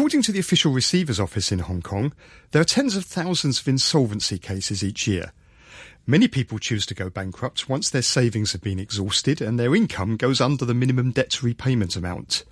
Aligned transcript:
According 0.00 0.22
to 0.22 0.32
the 0.32 0.40
official 0.40 0.72
receiver's 0.72 1.20
office 1.20 1.52
in 1.52 1.58
Hong 1.58 1.82
Kong, 1.82 2.14
there 2.52 2.62
are 2.62 2.64
tens 2.64 2.96
of 2.96 3.04
thousands 3.04 3.60
of 3.60 3.68
insolvency 3.68 4.38
cases 4.38 4.82
each 4.82 5.06
year. 5.06 5.34
Many 6.06 6.26
people 6.26 6.58
choose 6.58 6.86
to 6.86 6.94
go 6.94 7.10
bankrupt 7.10 7.68
once 7.68 7.90
their 7.90 8.00
savings 8.00 8.52
have 8.52 8.62
been 8.62 8.78
exhausted 8.80 9.42
and 9.42 9.60
their 9.60 9.74
income 9.74 10.16
goes 10.16 10.40
under 10.40 10.64
the 10.64 10.72
minimum 10.72 11.10
debt 11.10 11.42
repayment 11.42 11.96
amount. 11.96 12.44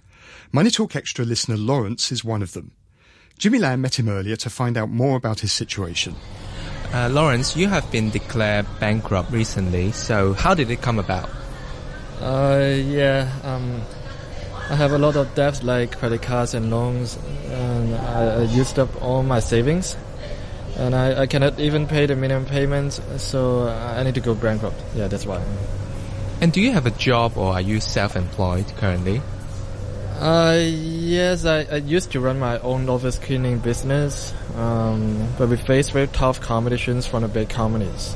Money 0.53 0.71
Talk 0.71 0.93
Xtra 0.93 1.27
listener 1.27 1.57
Lawrence 1.57 2.13
is 2.13 2.23
one 2.23 2.43
of 2.43 2.53
them. 2.53 2.73
Jimmy 3.39 3.59
Lam 3.59 3.81
met 3.81 3.99
him 3.99 4.11
earlier 4.11 4.37
to 4.37 4.51
find 4.51 4.77
out 4.77 4.91
more 4.91 5.17
about 5.17 5.41
his 5.41 5.51
situation. 5.51 6.17
Uh, 6.93 7.09
Lawrence, 7.09 7.57
you 7.57 7.67
have 7.67 7.91
been 7.91 8.11
declared 8.11 8.67
bankrupt 8.79 9.33
recently, 9.33 9.91
so 9.93 10.35
how 10.35 10.53
did 10.53 10.71
it 10.71 10.83
come 10.83 10.99
about? 10.99 11.31
Uh, 12.21 12.75
yeah, 12.77 13.33
um, 13.43 13.81
I 14.71 14.77
have 14.77 14.93
a 14.93 14.99
lot 14.99 15.17
of 15.17 15.35
debts 15.35 15.63
like 15.63 15.97
credit 15.99 16.21
cards 16.21 16.53
and 16.53 16.71
loans, 16.71 17.19
and 17.47 17.95
I, 17.95 18.41
I 18.41 18.43
used 18.43 18.79
up 18.79 19.03
all 19.03 19.23
my 19.23 19.41
savings, 19.41 19.97
and 20.77 20.95
I, 20.95 21.23
I, 21.23 21.27
cannot 21.27 21.59
even 21.59 21.87
pay 21.87 22.05
the 22.05 22.15
minimum 22.15 22.45
payments, 22.45 23.01
so 23.17 23.67
I 23.69 24.03
need 24.03 24.15
to 24.17 24.21
go 24.21 24.35
bankrupt. 24.35 24.79
Yeah, 24.95 25.09
that's 25.09 25.25
why. 25.25 25.43
And 26.43 26.53
do 26.53 26.61
you 26.61 26.73
have 26.73 26.85
a 26.85 26.91
job 26.91 27.39
or 27.39 27.55
are 27.55 27.61
you 27.63 27.81
self-employed 27.81 28.67
currently? 28.77 29.23
Uh, 30.21 30.59
yes, 30.61 31.45
I, 31.45 31.61
I 31.63 31.77
used 31.77 32.13
to 32.13 32.21
run 32.21 32.39
my 32.39 32.59
own 32.59 32.89
office 32.91 33.19
cleaning 33.19 33.59
business, 33.61 34.35
um, 34.57 35.29
but 35.39 35.49
we 35.49 35.57
faced 35.57 35.93
very 35.93 36.09
tough 36.09 36.41
competitions 36.41 37.07
from 37.07 37.23
the 37.23 37.29
big 37.29 37.49
companies. 37.49 38.15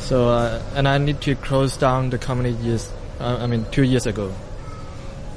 So, 0.00 0.30
uh, 0.30 0.62
and 0.74 0.88
I 0.88 0.98
need 0.98 1.20
to 1.22 1.36
close 1.36 1.76
down 1.76 2.10
the 2.10 2.18
company 2.18 2.50
years, 2.50 2.90
uh, 3.20 3.38
I 3.40 3.46
mean, 3.46 3.66
two 3.70 3.84
years 3.84 4.06
ago. 4.06 4.32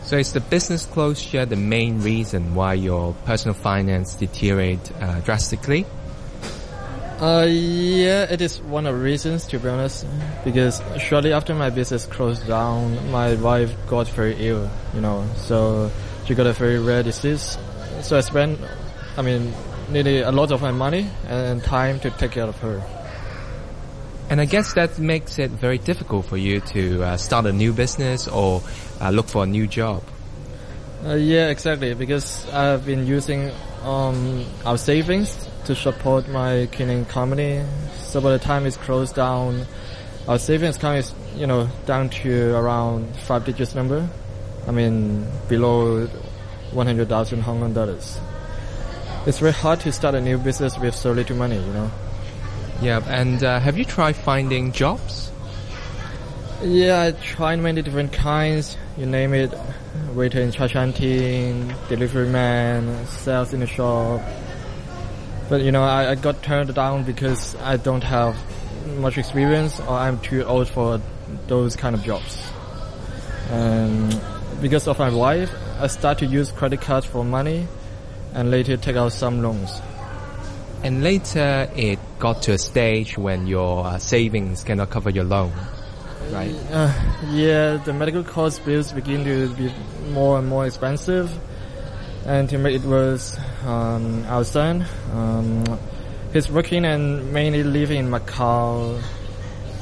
So 0.09 0.18
is 0.18 0.34
the 0.34 0.40
business 0.40 0.88
closure 0.88 1.45
the 1.45 1.55
main 1.55 2.02
reason 2.02 2.55
why 2.55 2.73
your 2.73 3.13
personal 3.26 3.54
finance 3.54 4.16
deteriorate 4.16 4.91
uh, 5.00 5.20
drastically? 5.20 5.86
Uh, 7.22 7.45
yeah, 7.47 8.23
it 8.23 8.42
is 8.42 8.59
one 8.59 8.88
of 8.88 8.95
the 8.95 9.03
reasons 9.03 9.45
to 9.50 9.59
be 9.59 9.69
honest, 9.69 10.08
because 10.44 10.81
shortly 10.97 11.31
after 11.31 11.53
my 11.53 11.69
business 11.69 12.08
closed 12.08 12.47
down, 12.47 13.11
my 13.11 13.36
wife 13.36 13.72
got 13.86 14.08
very 14.08 14.36
ill, 14.39 14.67
you 14.95 15.02
know, 15.02 15.23
so 15.36 15.92
she 16.25 16.34
got 16.34 16.47
a 16.47 16.53
very 16.53 16.80
rare 16.80 17.03
disease. 17.03 17.59
So 18.02 18.17
I 18.17 18.22
spent, 18.22 18.59
I 19.16 19.22
mean, 19.22 19.53
nearly 19.91 20.22
a 20.22 20.31
lot 20.31 20.52
of 20.52 20.59
my 20.59 20.72
money 20.72 21.08
and 21.28 21.64
time 21.64 22.00
to 22.00 22.09
take 22.09 22.31
care 22.31 22.45
of 22.45 22.58
her. 22.62 22.81
And 24.30 24.39
I 24.39 24.45
guess 24.45 24.73
that 24.73 24.99
makes 24.99 25.39
it 25.39 25.49
very 25.49 25.80
difficult 25.80 26.27
for 26.27 26.38
you 26.38 26.59
to 26.61 27.03
uh, 27.03 27.17
start 27.17 27.47
a 27.47 27.52
new 27.52 27.73
business 27.73 28.27
or 28.27 28.61
uh, 29.02 29.09
look 29.09 29.27
for 29.27 29.44
a 29.44 29.47
new 29.47 29.66
job. 29.66 30.03
Uh, 31.03 31.16
yeah, 31.16 31.49
exactly. 31.49 31.95
Because 31.95 32.47
I've 32.50 32.85
been 32.85 33.07
using 33.07 33.52
um, 33.83 34.45
our 34.66 34.77
savings 34.77 35.50
to 35.66 35.75
support 35.75 36.27
my 36.30 36.67
cleaning 36.72 37.05
company. 37.05 37.63
So 37.95 38.22
by 38.22 38.31
the 38.31 38.39
time 38.39 38.67
it's 38.67 38.77
closed 38.77 39.16
down, 39.16 39.66
our 40.27 40.38
savings 40.38 40.77
account 40.77 41.00
is, 41.00 41.13
you 41.35 41.47
know, 41.47 41.67
down 41.88 42.09
to 42.09 42.55
around 42.55 43.16
five 43.16 43.45
digits 43.45 43.73
number. 43.73 44.07
I 44.67 44.72
mean, 44.72 45.25
below 45.47 46.05
100,000 46.73 47.41
Hong 47.41 47.61
Kong 47.61 47.73
dollars. 47.73 48.19
It's 49.25 49.39
very 49.39 49.53
hard 49.53 49.80
to 49.81 49.91
start 49.91 50.13
a 50.13 50.22
new 50.22 50.38
business 50.38 50.77
with 50.77 50.94
so 50.94 51.13
little 51.13 51.35
money, 51.35 51.55
you 51.55 51.73
know. 51.73 51.89
Yeah, 52.81 53.03
and 53.08 53.44
uh, 53.44 53.59
have 53.59 53.77
you 53.77 53.83
tried 53.83 54.16
finding 54.16 54.72
jobs? 54.72 55.31
Yeah, 56.61 57.03
I 57.03 57.11
tried 57.11 57.58
many 57.58 57.81
different 57.81 58.13
kinds. 58.13 58.77
You 58.97 59.05
name 59.05 59.33
it, 59.33 59.53
waiter 60.13 60.41
in 60.41 60.52
cha 60.52 60.67
canteen, 60.67 61.73
delivery 61.89 62.30
man, 62.30 63.05
sales 63.07 63.53
in 63.53 63.59
the 63.61 63.67
shop. 63.67 64.22
But 65.50 65.61
you 65.61 65.72
know, 65.72 65.83
I, 65.83 66.11
I 66.11 66.16
got 66.16 66.41
turned 66.41 66.73
down 66.73 67.03
because 67.03 67.55
I 67.55 67.77
don't 67.77 68.03
have 68.03 68.38
much 68.97 69.17
experience 69.17 69.80
or 69.80 69.91
I'm 69.91 70.19
too 70.19 70.44
old 70.44 70.69
for 70.69 71.02
those 71.47 71.75
kind 71.75 71.95
of 71.95 72.03
jobs. 72.03 72.50
And 73.50 74.22
because 74.62 74.88
of 74.88 75.00
my 75.00 75.09
wife, 75.09 75.51
I 75.79 75.88
start 75.88 76.19
to 76.19 76.25
use 76.25 76.51
credit 76.51 76.81
cards 76.81 77.06
for 77.06 77.23
money 77.25 77.68
and 78.34 78.51
later 78.51 78.78
take 78.78 78.95
out 78.95 79.12
some 79.12 79.41
loans. 79.41 79.81
And 80.81 81.03
later 81.03 81.69
it 81.75 82.00
got 82.19 82.41
to 82.44 82.53
a 82.53 82.57
stage 82.57 83.17
when 83.17 83.47
your 83.47 83.85
uh, 83.85 83.97
savings 83.97 84.63
cannot 84.63 84.90
cover 84.90 85.09
your 85.09 85.25
loan, 85.25 85.51
right? 86.31 86.56
Uh, 86.72 86.94
yeah, 87.31 87.78
the 87.78 87.91
medical 87.91 88.23
cost 88.23 88.63
bills 88.66 88.94
begin 88.94 89.25
to 89.25 89.53
be 89.56 89.73
more 90.12 90.39
and 90.39 90.47
more 90.47 90.66
expensive. 90.66 91.29
And 92.25 92.50
to 92.50 92.57
make 92.57 92.75
it 92.75 92.84
worse, 92.84 93.38
um, 93.66 94.23
our 94.28 94.44
son, 94.44 94.85
um, 95.13 95.63
he's 96.31 96.50
working 96.50 96.85
and 96.85 97.34
mainly 97.34 97.63
living 97.63 97.97
in 97.97 98.09
Macau. 98.09 99.01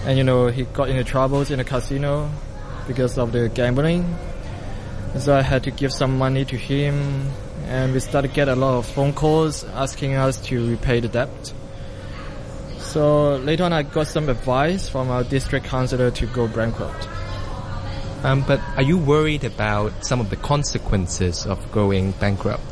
And 0.06 0.18
you 0.18 0.24
know, 0.24 0.48
he 0.48 0.64
got 0.64 0.90
into 0.90 1.04
troubles 1.04 1.52
in 1.52 1.58
the 1.58 1.64
casino 1.64 2.32
because 2.88 3.18
of 3.18 3.34
the 3.34 3.50
gambling. 3.50 4.16
So 5.20 5.36
I 5.36 5.42
had 5.42 5.64
to 5.64 5.72
give 5.72 5.92
some 5.92 6.18
money 6.18 6.46
to 6.46 6.56
him 6.58 7.32
and 7.68 7.94
we 7.94 8.00
started 8.00 8.30
to 8.30 8.34
get 8.34 8.48
a 8.48 8.56
lot 8.56 8.78
of 8.78 8.86
phone 8.86 9.14
calls 9.14 9.64
asking 9.66 10.16
us 10.16 10.40
to 10.48 10.70
repay 10.70 11.00
the 11.00 11.08
debt. 11.08 11.54
So 12.78 13.36
later 13.38 13.66
on, 13.66 13.74
I 13.74 13.84
got 13.84 14.08
some 14.08 14.30
advice 14.30 14.88
from 14.90 15.10
our 15.10 15.24
district 15.24 15.66
councillor 15.66 16.10
to 16.12 16.26
go 16.28 16.48
bankrupt. 16.48 17.08
Um, 18.24 18.44
but 18.48 18.60
are 18.76 18.82
you 18.82 18.98
worried 18.98 19.44
about 19.44 20.06
some 20.06 20.20
of 20.20 20.30
the 20.30 20.38
consequences 20.38 21.46
of 21.46 21.72
going 21.72 22.12
bankrupt? 22.14 22.64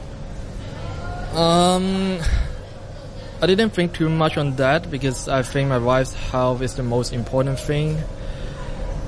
Um, 1.34 2.20
I 3.42 3.48
didn't 3.48 3.72
think 3.72 3.94
too 3.94 4.10
much 4.10 4.38
on 4.38 4.56
that 4.56 4.90
because 4.90 5.28
I 5.28 5.44
think 5.44 5.70
my 5.70 5.78
wife's 5.78 6.14
health 6.14 6.62
is 6.62 6.76
the 6.76 6.84
most 6.84 7.12
important 7.14 7.60
thing. 7.60 8.02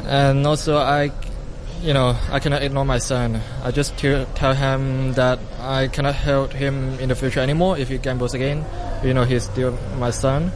And 0.05 0.45
also 0.45 0.77
I 0.77 1.11
you 1.81 1.93
know, 1.93 2.17
I 2.31 2.39
cannot 2.39 2.63
ignore 2.63 2.85
my 2.85 2.97
son. 2.97 3.41
I 3.63 3.71
just 3.71 3.97
tell 3.97 4.53
him 4.53 5.13
that 5.13 5.39
I 5.59 5.87
cannot 5.87 6.15
help 6.15 6.53
him 6.53 6.99
in 6.99 7.09
the 7.09 7.15
future 7.15 7.39
anymore 7.39 7.77
if 7.77 7.89
he 7.89 7.97
gambles 7.97 8.33
again. 8.33 8.65
You 9.03 9.13
know, 9.13 9.23
he's 9.23 9.43
still 9.43 9.77
my 9.97 10.11
son. 10.11 10.51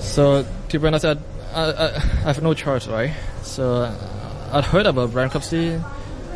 So, 0.00 0.46
to 0.68 0.78
be 0.78 0.86
honest, 0.86 1.04
I, 1.04 1.16
I, 1.54 1.94
I 1.94 1.98
have 2.32 2.42
no 2.42 2.54
choice, 2.54 2.86
right? 2.88 3.12
So, 3.42 3.84
I 4.52 4.60
heard 4.62 4.86
about 4.86 5.14
bankruptcy 5.14 5.80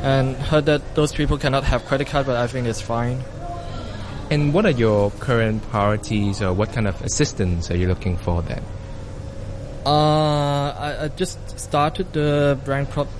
and 0.02 0.36
heard 0.36 0.66
that 0.66 0.94
those 0.94 1.12
people 1.12 1.38
cannot 1.38 1.64
have 1.64 1.84
credit 1.86 2.08
card, 2.08 2.26
but 2.26 2.36
I 2.36 2.46
think 2.46 2.66
it's 2.66 2.80
fine. 2.80 3.22
And 4.30 4.52
what 4.52 4.66
are 4.66 4.70
your 4.70 5.10
current 5.12 5.62
priorities 5.70 6.42
or 6.42 6.52
what 6.52 6.72
kind 6.72 6.88
of 6.88 7.00
assistance 7.02 7.70
are 7.70 7.76
you 7.76 7.86
looking 7.88 8.16
for 8.16 8.42
then? 8.42 8.64
Uh, 9.86 10.74
I, 10.76 11.04
I, 11.04 11.08
just 11.08 11.60
started 11.60 12.12
the 12.12 12.58
bankrupt 12.66 13.12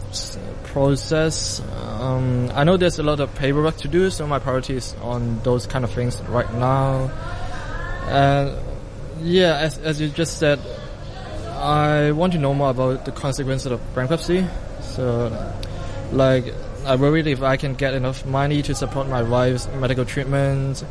process. 0.65 1.61
Um, 1.61 2.51
I 2.53 2.65
know 2.65 2.77
there's 2.77 2.99
a 2.99 3.05
lot 3.05 3.21
of 3.21 3.33
paperwork 3.37 3.77
to 3.79 3.89
do, 3.89 4.11
so 4.11 4.27
my 4.27 4.41
priority 4.41 4.75
is 4.75 4.97
on 5.01 5.39
those 5.45 5.65
kind 5.65 5.85
of 5.85 5.93
things 5.93 6.21
right 6.23 6.53
now. 6.55 7.09
And 8.09 8.59
yeah, 9.21 9.59
as, 9.59 9.79
as 9.79 10.01
you 10.01 10.09
just 10.09 10.39
said, 10.39 10.59
I 11.53 12.11
want 12.11 12.33
to 12.33 12.41
know 12.41 12.53
more 12.53 12.71
about 12.71 13.05
the 13.05 13.13
consequences 13.13 13.71
of 13.71 13.95
bankruptcy. 13.95 14.45
So, 14.81 15.55
like, 16.11 16.53
I 16.85 16.97
worry 16.97 17.21
if 17.31 17.43
I 17.43 17.57
can 17.59 17.75
get 17.75 17.95
enough 17.95 18.27
money 18.27 18.63
to 18.63 18.75
support 18.75 19.09
my 19.09 19.23
wife's 19.23 19.69
medical 19.69 20.05
treatment. 20.05 20.85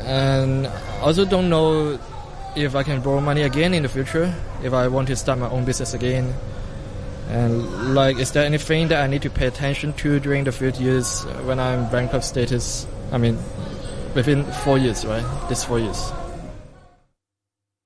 And 0.00 0.66
I 0.66 1.00
also 1.00 1.24
don't 1.24 1.48
know 1.48 1.98
if 2.56 2.74
I 2.74 2.82
can 2.82 3.02
borrow 3.02 3.20
money 3.20 3.42
again 3.42 3.74
in 3.74 3.82
the 3.82 3.88
future, 3.88 4.34
if 4.62 4.72
I 4.72 4.88
want 4.88 5.08
to 5.08 5.16
start 5.16 5.38
my 5.38 5.48
own 5.48 5.64
business 5.64 5.92
again. 5.94 6.34
And 7.28 7.94
like, 7.94 8.18
is 8.18 8.32
there 8.32 8.44
anything 8.44 8.88
that 8.88 9.02
I 9.02 9.06
need 9.06 9.22
to 9.22 9.30
pay 9.30 9.46
attention 9.46 9.92
to 9.94 10.18
during 10.18 10.44
the 10.44 10.52
few 10.52 10.70
years 10.70 11.24
when 11.44 11.60
I'm 11.60 11.90
bankrupt 11.90 12.24
status? 12.24 12.86
I 13.12 13.18
mean, 13.18 13.38
within 14.14 14.44
four 14.64 14.78
years, 14.78 15.04
right? 15.04 15.24
This 15.48 15.64
four 15.64 15.78
years. 15.78 16.12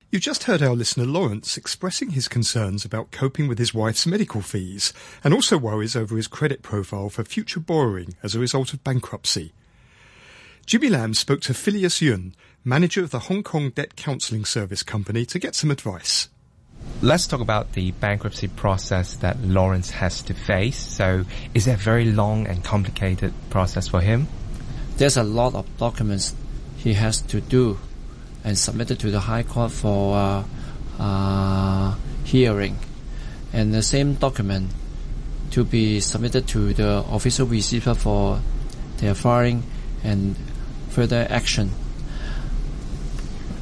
You 0.09 0.19
just 0.19 0.43
heard 0.43 0.61
our 0.61 0.75
listener 0.75 1.05
Lawrence 1.05 1.57
expressing 1.57 2.11
his 2.11 2.27
concerns 2.27 2.83
about 2.83 3.11
coping 3.11 3.47
with 3.47 3.57
his 3.57 3.73
wife's 3.73 4.05
medical 4.05 4.41
fees 4.41 4.93
and 5.23 5.33
also 5.33 5.57
worries 5.57 5.95
over 5.95 6.17
his 6.17 6.27
credit 6.27 6.61
profile 6.61 7.09
for 7.09 7.23
future 7.23 7.61
borrowing 7.61 8.15
as 8.21 8.35
a 8.35 8.39
result 8.39 8.73
of 8.73 8.83
bankruptcy. 8.83 9.53
Jimmy 10.65 10.89
Lam 10.89 11.13
spoke 11.13 11.41
to 11.41 11.53
Phileas 11.53 12.01
Yun, 12.01 12.33
manager 12.63 13.03
of 13.03 13.09
the 13.09 13.19
Hong 13.19 13.43
Kong 13.43 13.71
Debt 13.71 13.95
Counselling 13.95 14.45
Service 14.45 14.83
Company, 14.83 15.25
to 15.25 15.39
get 15.39 15.55
some 15.55 15.71
advice. 15.71 16.29
Let's 17.01 17.27
talk 17.27 17.41
about 17.41 17.73
the 17.73 17.91
bankruptcy 17.91 18.47
process 18.47 19.15
that 19.15 19.41
Lawrence 19.41 19.89
has 19.91 20.21
to 20.23 20.33
face. 20.33 20.77
So, 20.77 21.25
is 21.53 21.67
it 21.67 21.73
a 21.73 21.77
very 21.77 22.05
long 22.05 22.47
and 22.47 22.63
complicated 22.63 23.33
process 23.49 23.87
for 23.87 24.01
him? 24.01 24.27
There's 24.97 25.17
a 25.17 25.23
lot 25.23 25.55
of 25.55 25.65
documents 25.77 26.35
he 26.77 26.93
has 26.93 27.21
to 27.23 27.41
do 27.41 27.79
and 28.43 28.57
submitted 28.57 28.99
to 28.99 29.11
the 29.11 29.19
High 29.19 29.43
Court 29.43 29.71
for 29.71 30.15
uh, 30.15 30.43
uh, 30.99 31.95
hearing, 32.23 32.77
and 33.51 33.73
the 33.73 33.83
same 33.83 34.13
document 34.15 34.71
to 35.51 35.63
be 35.63 35.99
submitted 35.99 36.47
to 36.47 36.73
the 36.73 37.03
official 37.11 37.45
receiver 37.45 37.93
for 37.93 38.39
their 38.97 39.13
filing 39.13 39.63
and 40.03 40.35
further 40.91 41.25
action. 41.29 41.71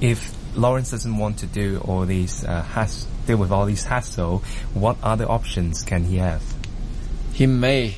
If 0.02 0.36
Lawrence 0.56 0.92
doesn't 0.92 1.18
want 1.18 1.40
to 1.40 1.46
do 1.46 1.80
all 1.86 2.06
these 2.06 2.44
uh, 2.44 2.64
has 2.64 3.06
deal 3.26 3.38
with 3.38 3.52
all 3.52 3.66
these 3.66 3.84
hassle, 3.84 4.44
what 4.74 4.98
other 5.04 5.30
options 5.30 5.84
can 5.84 6.04
he 6.04 6.18
have? 6.18 6.42
He 7.34 7.46
may 7.46 7.98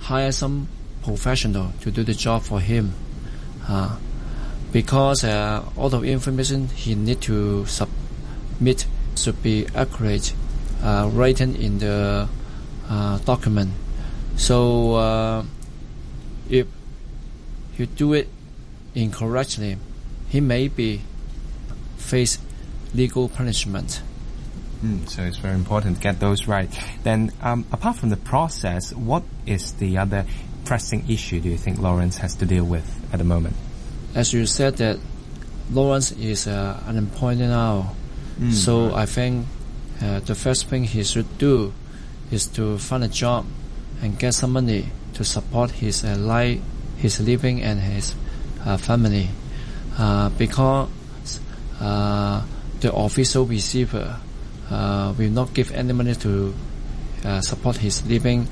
hire 0.00 0.32
some 0.32 0.68
professional 1.02 1.72
to 1.82 1.90
do 1.90 2.02
the 2.02 2.14
job 2.14 2.42
for 2.42 2.60
him, 2.60 2.94
uh, 3.68 3.96
because 4.72 5.22
uh, 5.22 5.62
all 5.76 5.90
the 5.90 6.00
information 6.02 6.68
he 6.68 6.94
need 6.94 7.20
to 7.22 7.66
submit 7.66 8.86
should 9.16 9.42
be 9.42 9.66
accurate, 9.74 10.32
uh, 10.82 11.08
written 11.12 11.54
in 11.56 11.78
the 11.78 12.28
uh, 12.88 13.18
document. 13.18 13.70
So 14.36 14.94
uh, 14.94 15.44
if 16.48 16.66
you 17.76 17.86
do 17.86 18.14
it 18.14 18.28
incorrectly, 18.94 19.76
he 20.28 20.40
may 20.40 20.68
be 20.68 21.02
face 21.96 22.38
legal 22.94 23.28
punishment. 23.28 24.02
Mm, 24.84 25.08
so 25.08 25.22
it's 25.22 25.38
very 25.38 25.54
important 25.54 25.96
to 25.96 26.02
get 26.02 26.20
those 26.20 26.46
right. 26.46 26.68
Then, 27.02 27.32
um, 27.42 27.64
apart 27.72 27.96
from 27.96 28.10
the 28.10 28.16
process, 28.16 28.92
what 28.92 29.22
is 29.46 29.72
the 29.72 29.98
other 29.98 30.26
pressing 30.64 31.08
issue 31.10 31.40
do 31.40 31.48
you 31.48 31.58
think 31.58 31.78
Lawrence 31.78 32.18
has 32.18 32.34
to 32.36 32.46
deal 32.46 32.64
with 32.64 32.86
at 33.12 33.18
the 33.18 33.24
moment? 33.24 33.56
As 34.14 34.32
you 34.32 34.46
said 34.46 34.76
that 34.76 34.98
Lawrence 35.70 36.12
is 36.12 36.46
uh, 36.46 36.82
unemployed 36.86 37.38
now, 37.38 37.94
Mm, 38.38 38.52
so. 38.52 38.94
I 38.94 39.06
think 39.06 39.46
uh, 40.02 40.20
the 40.20 40.34
first 40.34 40.66
thing 40.66 40.84
he 40.84 41.04
should 41.04 41.38
do 41.38 41.72
is 42.30 42.46
to 42.58 42.78
find 42.78 43.04
a 43.04 43.08
job 43.08 43.46
and 44.02 44.18
get 44.18 44.34
some 44.34 44.52
money 44.52 44.86
to 45.14 45.24
support 45.24 45.70
his 45.70 46.04
uh, 46.04 46.16
life, 46.18 46.60
his 46.96 47.20
living, 47.20 47.62
and 47.62 47.80
his 47.80 48.14
family. 48.78 49.28
Uh, 49.96 50.28
because 50.30 50.88
uh, 51.80 52.42
the 52.80 52.92
official 52.92 53.46
receiver 53.46 54.18
uh, 54.70 55.14
will 55.16 55.30
not 55.30 55.54
give 55.54 55.70
any 55.72 55.92
money 55.92 56.14
to 56.14 56.52
uh, 57.24 57.40
support 57.40 57.76
his 57.76 58.04
living. 58.06 58.46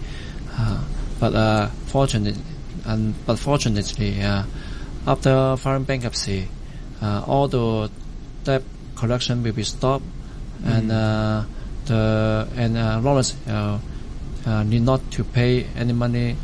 Uh, 0.56 0.85
but 1.19 1.35
uh, 1.35 1.67
fortunately, 1.87 2.41
and 2.87 3.14
but 3.26 3.38
fortunately, 3.38 4.20
uh, 4.23 4.44
after 5.06 5.56
filing 5.56 5.85
bankruptcy, 5.85 6.49
uh, 7.00 7.25
all 7.26 7.49
the 7.49 7.91
debt 8.44 8.62
collection 8.97 9.43
will 9.43 9.53
be 9.53 9.62
stopped, 9.64 10.05
and 10.64 10.91
uh, 10.91 11.44
the 11.87 12.49
and 12.56 12.76
uh, 12.76 13.00
Lawrence 13.03 13.35
uh, 13.49 13.79
uh, 14.47 14.62
need 14.62 14.82
not 14.82 15.00
to 15.12 15.25
pay 15.25 15.64
any 15.76 15.93
money. 15.93 16.37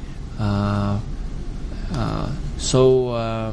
Uh, 1.92 1.98
uh, 1.98 2.32
so 2.58 3.10
uh, 3.10 3.52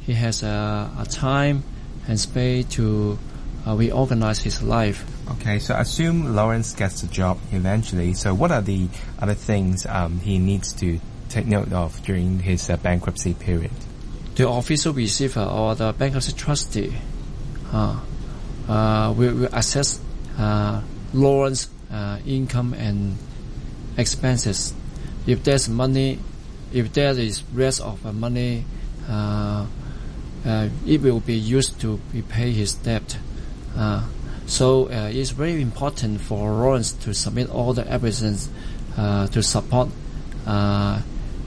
he 0.00 0.12
has 0.14 0.42
a, 0.42 0.90
a 0.98 1.06
time 1.06 1.62
and 2.08 2.18
space 2.18 2.66
to 2.66 3.18
uh, 3.66 3.74
reorganize 3.74 4.40
his 4.40 4.62
life. 4.62 5.04
Okay, 5.32 5.58
so 5.58 5.74
assume 5.76 6.34
Lawrence 6.34 6.74
gets 6.74 7.02
a 7.02 7.06
job 7.06 7.38
eventually. 7.52 8.14
So 8.14 8.34
what 8.34 8.50
are 8.50 8.62
the 8.62 8.88
other 9.18 9.34
things 9.34 9.86
um, 9.86 10.18
he 10.20 10.38
needs 10.38 10.72
to 10.74 11.00
take 11.28 11.46
note 11.46 11.72
of 11.72 12.02
during 12.02 12.40
his 12.40 12.68
uh, 12.68 12.76
bankruptcy 12.76 13.34
period? 13.34 13.70
the 14.34 14.48
official 14.48 14.92
receiver 14.92 15.42
or 15.42 15.74
the 15.74 15.92
bankruptcy 15.92 16.32
trustee 16.32 16.92
uh, 17.72 18.00
uh, 18.68 19.14
will, 19.16 19.34
will 19.34 19.48
assess 19.52 20.00
uh, 20.38 20.80
Lawrence 21.12 21.68
uh, 21.90 22.18
income 22.26 22.72
and 22.74 23.16
expenses. 23.98 24.72
If 25.26 25.44
there's 25.44 25.68
money, 25.68 26.18
if 26.72 26.92
there 26.92 27.18
is 27.18 27.42
rest 27.52 27.80
of 27.80 28.04
money, 28.14 28.64
uh, 29.08 29.66
uh, 30.44 30.68
it 30.86 31.00
will 31.00 31.20
be 31.20 31.36
used 31.36 31.80
to 31.80 32.00
repay 32.12 32.52
his 32.52 32.74
debt. 32.74 33.18
Uh, 33.76 34.04
so 34.46 34.88
it's 34.88 35.30
very 35.30 35.62
important 35.62 36.20
for 36.20 36.50
Lawrence 36.50 36.92
to 36.92 37.14
submit 37.14 37.48
all 37.48 37.72
the 37.72 37.88
evidence 37.88 38.50
uh, 38.96 39.26
to 39.28 39.42
support 39.42 39.88
uh, 40.46 41.00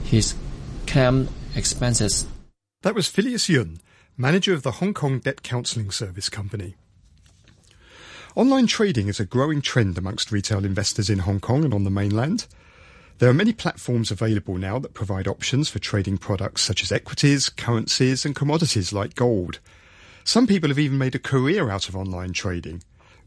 his 0.04 0.34
claim 0.86 1.28
expenses. 1.54 2.26
That 2.82 2.94
was 2.94 3.08
Phileas 3.08 3.48
Yun, 3.48 3.80
manager 4.16 4.52
of 4.52 4.62
the 4.62 4.72
Hong 4.72 4.94
Kong 4.94 5.20
Debt 5.20 5.42
Counselling 5.42 5.90
Service 5.90 6.28
Company. 6.28 6.74
Online 8.34 8.66
trading 8.66 9.08
is 9.08 9.20
a 9.20 9.24
growing 9.24 9.62
trend 9.62 9.96
amongst 9.96 10.32
retail 10.32 10.64
investors 10.64 11.08
in 11.08 11.20
Hong 11.20 11.40
Kong 11.40 11.64
and 11.64 11.72
on 11.72 11.84
the 11.84 11.90
mainland. 11.90 12.46
There 13.18 13.30
are 13.30 13.34
many 13.34 13.54
platforms 13.54 14.10
available 14.10 14.58
now 14.58 14.78
that 14.78 14.92
provide 14.92 15.26
options 15.26 15.70
for 15.70 15.78
trading 15.78 16.18
products 16.18 16.60
such 16.60 16.82
as 16.82 16.92
equities, 16.92 17.48
currencies, 17.48 18.26
and 18.26 18.36
commodities 18.36 18.92
like 18.92 19.14
gold. 19.14 19.58
Some 20.22 20.46
people 20.46 20.68
have 20.68 20.78
even 20.78 20.98
made 20.98 21.14
a 21.14 21.18
career 21.18 21.70
out 21.70 21.88
of 21.88 21.96
online 21.96 22.34
trading. 22.34 22.82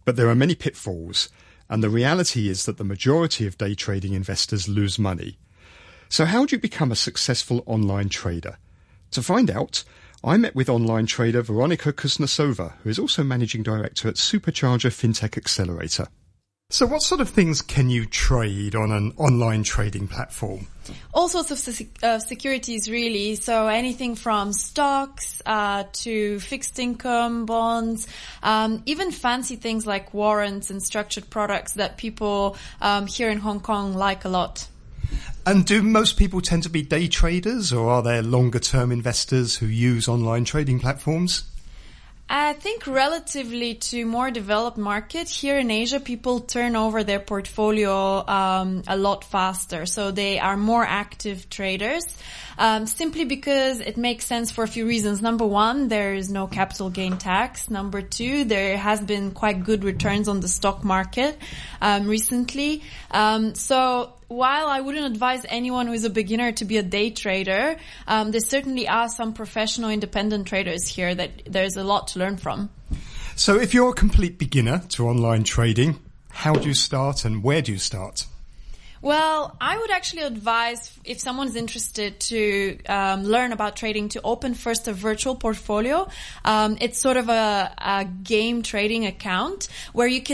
But 0.06 0.15
there 0.15 0.30
are 0.30 0.36
many 0.36 0.53
pitfalls, 0.53 1.30
and 1.69 1.81
the 1.81 1.89
reality 1.89 2.50
is 2.50 2.65
that 2.65 2.77
the 2.77 2.83
majority 2.83 3.47
of 3.47 3.57
day 3.57 3.74
trading 3.74 4.13
investors 4.13 4.69
lose 4.69 5.00
money. 5.00 5.39
So, 6.07 6.25
how 6.25 6.45
do 6.45 6.56
you 6.56 6.62
become 6.62 6.91
a 6.91 6.95
successful 6.95 7.63
online 7.65 8.09
trader? 8.09 8.57
To 9.12 9.24
find 9.24 9.50
out, 9.50 9.83
I 10.24 10.38
met 10.38 10.56
with 10.56 10.69
online 10.69 11.07
trader 11.07 11.41
Veronica 11.41 11.94
Kuznetsova, 11.94 12.74
who 12.83 12.89
is 12.89 13.00
also 13.00 13.24
managing 13.24 13.63
director 13.63 14.07
at 14.07 14.15
Supercharger 14.15 14.91
FinTech 14.91 15.36
Accelerator. 15.36 16.09
So, 16.71 16.86
what 16.86 17.01
sort 17.01 17.19
of 17.19 17.30
things 17.30 17.63
can 17.63 17.89
you 17.89 18.06
trade 18.06 18.75
on 18.75 18.92
an 18.92 19.13
online 19.18 19.63
trading 19.63 20.07
platform? 20.07 20.68
all 21.13 21.27
sorts 21.27 21.51
of 21.51 21.88
uh, 22.04 22.19
securities 22.19 22.89
really. 22.89 23.36
So 23.36 23.68
anything 23.68 24.16
from 24.16 24.54
stocks 24.54 25.42
uh, 25.45 25.86
to 25.94 26.39
fixed 26.39 26.77
income 26.77 27.45
bonds, 27.45 28.07
um, 28.44 28.83
even 28.86 29.12
fancy 29.12 29.56
things 29.56 29.88
like 29.88 30.13
warrants 30.13 30.69
and 30.69 30.81
structured 30.81 31.30
products 31.30 31.74
that 31.74 31.98
people 31.98 32.56
um, 32.81 33.07
here 33.07 33.30
in 33.30 33.39
Hong 33.39 33.60
Kong 33.60 33.95
like 33.95 34.25
a 34.25 34.30
lot. 34.30 34.68
And 35.45 35.65
do 35.65 35.81
most 35.81 36.18
people 36.18 36.42
tend 36.42 36.63
to 36.63 36.69
be 36.69 36.83
day 36.83 37.07
traders, 37.07 37.74
or 37.74 37.89
are 37.89 38.04
there 38.04 38.22
longer 38.22 38.60
term 38.60 38.92
investors 38.92 39.56
who 39.56 39.65
use 39.65 40.07
online 40.07 40.45
trading 40.45 40.80
platforms? 40.80 41.49
I 42.31 42.53
think 42.53 42.85
relatively 42.85 43.73
to 43.73 44.05
more 44.05 44.29
developed 44.29 44.77
market 44.77 45.27
here 45.27 45.57
in 45.57 45.71
Asia, 45.71 45.99
people 45.99 46.41
turn 46.41 46.75
over 46.75 47.03
their 47.03 47.19
portfolio 47.19 48.23
um, 48.27 48.83
a 48.87 48.95
lot 48.95 49.23
faster, 49.23 49.87
so 49.87 50.11
they 50.11 50.37
are 50.37 50.55
more 50.55 50.85
active 50.85 51.49
traders. 51.49 52.05
Um, 52.59 52.85
simply 52.85 53.25
because 53.25 53.79
it 53.79 53.97
makes 53.97 54.25
sense 54.25 54.51
for 54.51 54.63
a 54.63 54.67
few 54.67 54.85
reasons. 54.85 55.23
Number 55.23 55.45
one, 55.45 55.87
there 55.87 56.13
is 56.13 56.29
no 56.29 56.45
capital 56.45 56.91
gain 56.91 57.17
tax. 57.17 57.69
Number 57.69 58.03
two, 58.03 58.43
there 58.43 58.77
has 58.77 59.01
been 59.01 59.31
quite 59.31 59.63
good 59.63 59.83
returns 59.83 60.27
on 60.27 60.39
the 60.39 60.48
stock 60.48 60.83
market 60.83 61.36
um, 61.81 62.07
recently. 62.07 62.83
Um, 63.09 63.55
so 63.55 64.13
while 64.29 64.67
I 64.67 64.79
wouldn't 64.79 65.05
advise 65.05 65.45
anyone 65.50 65.88
who 65.88 65.93
is 65.93 66.05
a 66.05 66.09
beginner 66.09 66.51
to 66.53 66.65
be 66.65 66.77
a 66.77 66.83
day 66.83 67.09
trader, 67.09 67.75
um, 68.07 68.31
there 68.31 68.39
certainly 68.39 68.88
are 68.88 69.09
some 69.09 69.33
professional 69.33 69.89
independent 69.89 70.48
traders 70.48 70.88
here 70.88 71.13
that 71.13 71.31
there's 71.45 71.75
a 71.75 71.83
lot 71.83 72.09
to 72.09 72.19
learn 72.19 72.38
from. 72.38 72.69
So, 73.36 73.59
if 73.59 73.74
you're 73.74 73.89
a 73.89 73.93
complete 73.93 74.38
beginner 74.38 74.83
to 74.89 75.07
online 75.07 75.43
trading, 75.43 76.00
how 76.29 76.53
do 76.53 76.67
you 76.67 76.74
start 76.74 77.25
and 77.25 77.43
where 77.43 77.62
do 77.62 77.71
you 77.71 77.79
start? 77.79 78.27
Well, 79.01 79.55
I 79.62 79.77
would 79.77 79.91
actually 79.91 80.24
advise 80.24 80.91
if 81.05 81.21
someone's 81.21 81.55
interested 81.55 82.19
to 82.21 82.79
um, 82.86 83.24
learn 83.24 83.53
about 83.53 83.77
trading 83.77 84.09
to 84.09 84.21
open 84.24 84.55
first 84.55 84.89
a 84.89 84.93
virtual 84.93 85.36
portfolio. 85.36 86.09
Um, 86.43 86.77
it's 86.81 87.00
sort 87.00 87.15
of 87.15 87.29
a, 87.29 87.74
a 87.77 88.03
game 88.03 88.62
trading 88.62 89.05
account 89.05 89.69
where 89.93 90.07
you 90.07 90.21
can 90.21 90.27